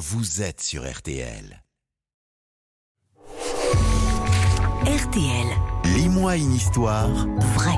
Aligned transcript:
vous 0.00 0.40
êtes 0.40 0.62
sur 0.62 0.90
RTL. 0.90 1.62
RTL, 4.86 5.46
Lis-moi 5.94 6.36
une 6.36 6.54
histoire. 6.54 7.10
vrai. 7.54 7.76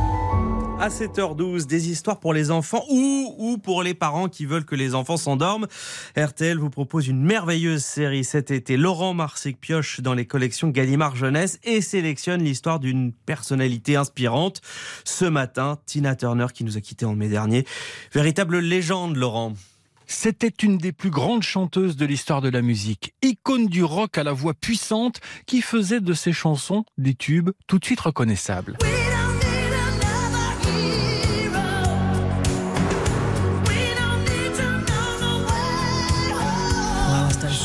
À 0.79 0.89
7h12, 0.89 1.67
des 1.67 1.91
histoires 1.91 2.21
pour 2.21 2.33
les 2.33 2.53
enfants 2.53 2.85
ou, 2.89 3.35
ou 3.39 3.59
pour 3.59 3.83
les 3.83 3.95
parents 3.95 4.29
qui 4.29 4.47
veulent 4.47 4.65
que 4.65 4.77
les 4.77 4.95
enfants 4.95 5.17
s'endorment. 5.17 5.67
RTL 6.17 6.59
vous 6.59 6.71
propose 6.71 7.09
une 7.09 7.23
merveilleuse 7.23 7.83
série 7.83 8.23
cet 8.23 8.53
été. 8.53 8.77
Laurent 8.77 9.15
Marsic 9.15 9.61
pioche 9.61 10.01
dans 10.01 10.15
les 10.15 10.27
collections 10.27 10.69
Gallimard 10.69 11.17
Jeunesse 11.17 11.59
et 11.65 11.81
sélectionne 11.81 12.45
l'histoire 12.45 12.79
d'une 12.79 13.13
personnalité 13.13 13.97
inspirante. 13.97 14.61
Ce 15.05 15.25
matin, 15.25 15.81
Tina 15.87 16.15
Turner 16.15 16.47
qui 16.55 16.63
nous 16.63 16.77
a 16.77 16.81
quittés 16.81 17.05
en 17.05 17.17
mai 17.17 17.29
dernier. 17.29 17.67
Véritable 18.13 18.61
légende, 18.61 19.17
Laurent. 19.17 19.55
C'était 20.15 20.53
une 20.63 20.77
des 20.77 20.93
plus 20.93 21.11
grandes 21.11 21.43
chanteuses 21.43 21.97
de 21.97 22.05
l'histoire 22.05 22.43
de 22.43 22.51
la 22.51 22.61
musique, 22.61 23.15
icône 23.23 23.67
du 23.67 23.83
rock 23.83 24.19
à 24.19 24.23
la 24.23 24.33
voix 24.33 24.53
puissante 24.53 25.21
qui 25.47 25.63
faisait 25.63 26.01
de 26.01 26.13
ses 26.13 26.33
chansons 26.33 26.85
des 26.99 27.15
tubes 27.15 27.51
tout 27.67 27.79
de 27.79 27.85
suite 27.85 28.01
reconnaissables. 28.01 28.77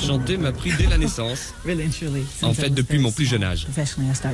Chanter 0.08 0.38
m'a 0.38 0.54
pris 0.54 0.72
dès 0.78 0.88
la 0.88 0.98
naissance. 0.98 1.54
En 2.44 2.54
fait, 2.54 2.70
depuis 2.70 2.98
mon 2.98 3.12
plus 3.12 3.26
jeune 3.26 3.44
âge. 3.44 3.68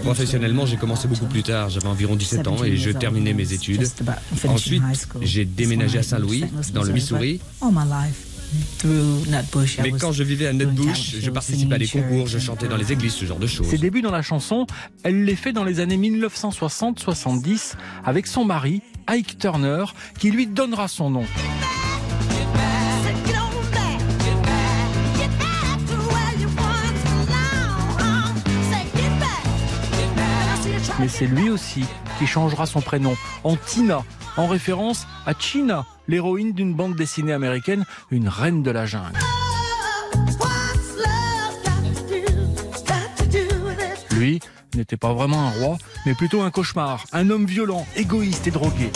Professionnellement, 0.03 0.65
j'ai 0.65 0.77
commencé 0.77 1.07
beaucoup 1.07 1.25
plus 1.25 1.43
tard. 1.43 1.69
J'avais 1.69 1.87
environ 1.87 2.15
17 2.15 2.47
ans 2.47 2.63
et 2.63 2.77
je 2.77 2.91
terminais 2.91 3.33
mes 3.33 3.53
études. 3.53 3.87
Ensuite, 4.47 4.83
j'ai 5.21 5.45
déménagé 5.45 5.97
à 5.97 6.03
Saint-Louis, 6.03 6.45
dans 6.73 6.83
le 6.83 6.93
Missouri. 6.93 7.39
Mais 9.81 9.91
quand 9.91 10.11
je 10.11 10.23
vivais 10.23 10.47
à 10.47 10.53
Nutbush, 10.53 11.15
je 11.19 11.29
participais 11.31 11.75
à 11.75 11.79
des 11.79 11.87
concours, 11.87 12.27
je 12.27 12.37
chantais 12.39 12.67
dans 12.67 12.77
les 12.77 12.91
églises, 12.91 13.13
ce 13.13 13.25
genre 13.25 13.39
de 13.39 13.47
choses. 13.47 13.67
Ses 13.67 13.79
débuts 13.79 14.01
dans 14.01 14.11
la 14.11 14.21
chanson, 14.21 14.67
elle 15.03 15.25
les 15.25 15.35
fait 15.35 15.53
dans 15.53 15.63
les 15.63 15.79
années 15.79 15.97
1960-70 15.97 17.73
avec 18.05 18.27
son 18.27 18.45
mari, 18.45 18.81
Ike 19.07 19.39
Turner, 19.39 19.85
qui 20.19 20.29
lui 20.29 20.45
donnera 20.45 20.87
son 20.87 21.09
nom. 21.09 21.25
Mais 30.99 31.07
c'est 31.07 31.25
lui 31.25 31.49
aussi 31.49 31.85
qui 32.19 32.27
changera 32.27 32.65
son 32.65 32.81
prénom 32.81 33.15
en 33.43 33.55
Tina, 33.55 34.03
en 34.37 34.47
référence 34.47 35.07
à 35.25 35.33
China, 35.37 35.85
l'héroïne 36.07 36.53
d'une 36.53 36.73
bande 36.73 36.95
dessinée 36.95 37.33
américaine, 37.33 37.85
une 38.11 38.27
reine 38.27 38.63
de 38.63 38.71
la 38.71 38.85
jungle. 38.85 39.19
Lui 44.11 44.39
n'était 44.75 44.97
pas 44.97 45.13
vraiment 45.13 45.47
un 45.47 45.49
roi, 45.49 45.77
mais 46.05 46.13
plutôt 46.13 46.41
un 46.41 46.51
cauchemar, 46.51 47.05
un 47.11 47.29
homme 47.29 47.45
violent, 47.45 47.85
égoïste 47.95 48.47
et 48.47 48.51
drogué. 48.51 48.91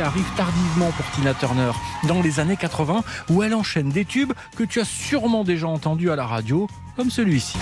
Arrive 0.00 0.26
tardivement 0.36 0.90
pour 0.92 1.04
Tina 1.12 1.34
Turner, 1.34 1.70
dans 2.08 2.22
les 2.22 2.40
années 2.40 2.56
80, 2.56 3.04
où 3.30 3.42
elle 3.42 3.54
enchaîne 3.54 3.90
des 3.90 4.04
tubes 4.04 4.32
que 4.56 4.64
tu 4.64 4.80
as 4.80 4.84
sûrement 4.84 5.44
déjà 5.44 5.68
entendus 5.68 6.10
à 6.10 6.16
la 6.16 6.26
radio, 6.26 6.68
comme 6.96 7.10
celui-ci. 7.10 7.56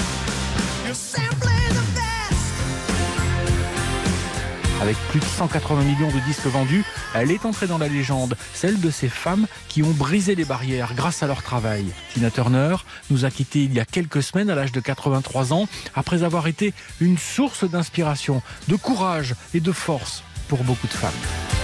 Avec 4.80 4.96
plus 5.10 5.20
de 5.20 5.24
180 5.24 5.84
millions 5.84 6.10
de 6.10 6.18
disques 6.26 6.46
vendus, 6.46 6.84
elle 7.14 7.30
est 7.30 7.46
entrée 7.46 7.68
dans 7.68 7.78
la 7.78 7.86
légende, 7.86 8.36
celle 8.52 8.80
de 8.80 8.90
ces 8.90 9.08
femmes 9.08 9.46
qui 9.68 9.84
ont 9.84 9.92
brisé 9.92 10.34
les 10.34 10.44
barrières 10.44 10.94
grâce 10.96 11.22
à 11.22 11.28
leur 11.28 11.42
travail. 11.42 11.84
Tina 12.12 12.32
Turner 12.32 12.76
nous 13.10 13.24
a 13.24 13.30
quittés 13.30 13.62
il 13.62 13.72
y 13.72 13.78
a 13.78 13.84
quelques 13.84 14.24
semaines 14.24 14.50
à 14.50 14.56
l'âge 14.56 14.72
de 14.72 14.80
83 14.80 15.52
ans, 15.52 15.68
après 15.94 16.24
avoir 16.24 16.48
été 16.48 16.74
une 17.00 17.16
source 17.16 17.62
d'inspiration, 17.62 18.42
de 18.66 18.74
courage 18.74 19.36
et 19.54 19.60
de 19.60 19.70
force 19.70 20.24
pour 20.48 20.64
beaucoup 20.64 20.88
de 20.88 20.92
femmes. 20.92 21.61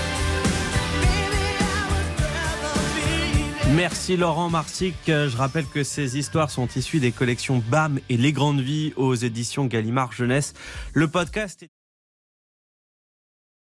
Merci 3.76 4.16
Laurent 4.16 4.48
Marsic. 4.48 4.94
Je 5.06 5.36
rappelle 5.36 5.66
que 5.66 5.84
ces 5.84 6.18
histoires 6.18 6.50
sont 6.50 6.66
issues 6.74 7.00
des 7.00 7.12
collections 7.12 7.62
BAM 7.70 8.00
et 8.08 8.16
Les 8.16 8.32
Grandes 8.32 8.60
Vies 8.60 8.92
aux 8.96 9.14
éditions 9.14 9.66
Gallimard 9.66 10.12
Jeunesse. 10.12 10.54
Le 10.94 11.06
podcast 11.06 11.62
est 11.62 11.77